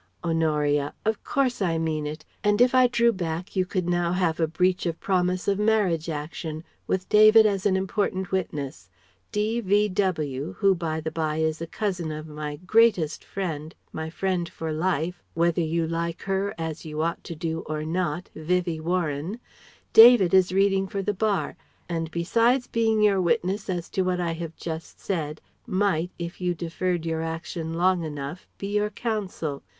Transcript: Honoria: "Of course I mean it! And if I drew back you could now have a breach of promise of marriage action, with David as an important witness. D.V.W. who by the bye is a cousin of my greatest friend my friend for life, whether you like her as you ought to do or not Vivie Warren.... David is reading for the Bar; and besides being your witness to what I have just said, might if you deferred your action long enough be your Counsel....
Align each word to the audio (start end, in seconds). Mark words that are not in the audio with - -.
Honoria: 0.23 0.95
"Of 1.05 1.23
course 1.23 1.61
I 1.61 1.77
mean 1.77 2.07
it! 2.07 2.25
And 2.43 2.59
if 2.59 2.73
I 2.73 2.87
drew 2.87 3.11
back 3.13 3.55
you 3.55 3.67
could 3.67 3.87
now 3.87 4.13
have 4.13 4.39
a 4.39 4.47
breach 4.47 4.87
of 4.87 4.99
promise 4.99 5.47
of 5.47 5.59
marriage 5.59 6.09
action, 6.09 6.63
with 6.87 7.07
David 7.07 7.45
as 7.45 7.67
an 7.67 7.77
important 7.77 8.31
witness. 8.31 8.89
D.V.W. 9.31 10.53
who 10.57 10.73
by 10.73 11.01
the 11.01 11.11
bye 11.11 11.37
is 11.37 11.61
a 11.61 11.67
cousin 11.67 12.11
of 12.11 12.25
my 12.25 12.55
greatest 12.55 13.23
friend 13.23 13.75
my 13.93 14.09
friend 14.09 14.49
for 14.49 14.71
life, 14.73 15.21
whether 15.35 15.61
you 15.61 15.85
like 15.85 16.23
her 16.23 16.55
as 16.57 16.83
you 16.83 17.03
ought 17.03 17.23
to 17.25 17.35
do 17.35 17.59
or 17.67 17.85
not 17.85 18.31
Vivie 18.33 18.79
Warren.... 18.79 19.39
David 19.93 20.33
is 20.33 20.51
reading 20.51 20.87
for 20.87 21.03
the 21.03 21.13
Bar; 21.13 21.55
and 21.87 22.09
besides 22.09 22.65
being 22.65 23.03
your 23.03 23.21
witness 23.21 23.69
to 23.89 24.01
what 24.01 24.19
I 24.19 24.31
have 24.31 24.55
just 24.55 24.99
said, 24.99 25.41
might 25.67 26.09
if 26.17 26.41
you 26.41 26.55
deferred 26.55 27.05
your 27.05 27.21
action 27.21 27.75
long 27.75 28.03
enough 28.03 28.47
be 28.57 28.75
your 28.77 28.89
Counsel.... 28.89 29.61